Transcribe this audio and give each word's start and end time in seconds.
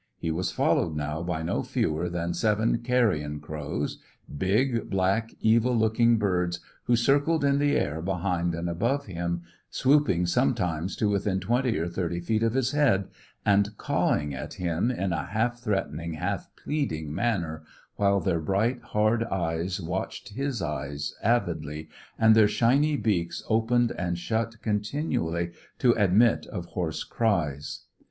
He 0.17 0.31
was 0.31 0.51
followed 0.51 0.95
now 0.95 1.21
by 1.21 1.43
no 1.43 1.61
fewer 1.61 2.09
than 2.09 2.33
seven 2.33 2.79
carrion 2.79 3.39
crows; 3.39 3.99
big, 4.35 4.89
black, 4.89 5.31
evil 5.41 5.77
looking 5.77 6.17
birds, 6.17 6.59
who 6.85 6.95
circled 6.95 7.45
in 7.45 7.59
the 7.59 7.75
air 7.77 8.01
behind 8.01 8.55
and 8.55 8.67
above 8.67 9.05
him, 9.05 9.43
swooping 9.69 10.25
sometimes 10.25 10.95
to 10.95 11.07
within 11.07 11.39
twenty 11.39 11.77
or 11.77 11.87
thirty 11.87 12.19
feet 12.19 12.41
of 12.41 12.55
his 12.55 12.71
head, 12.71 13.09
and 13.45 13.77
cawing 13.77 14.33
at 14.33 14.55
him 14.55 14.89
in 14.89 15.13
a 15.13 15.27
half 15.27 15.59
threatening, 15.59 16.13
half 16.13 16.49
pleading 16.55 17.13
manner, 17.13 17.61
while 17.95 18.19
their 18.19 18.39
bright, 18.41 18.81
hard 18.81 19.23
eyes 19.25 19.79
watched 19.79 20.29
his 20.29 20.63
eyes 20.63 21.13
avidly, 21.21 21.87
and 22.17 22.33
their 22.33 22.47
shiny 22.47 22.97
beaks 22.97 23.43
opened 23.49 23.91
and 23.91 24.17
shut 24.17 24.59
continually 24.63 25.51
to 25.77 25.91
admit 25.91 26.47
of 26.47 26.65
hoarse 26.65 27.03
cries. 27.03 27.81